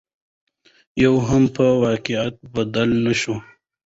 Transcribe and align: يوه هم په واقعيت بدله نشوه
يوه 1.03 1.21
هم 1.29 1.43
په 1.55 1.63
واقعيت 1.83 2.35
بدله 2.55 2.97
نشوه 3.05 3.39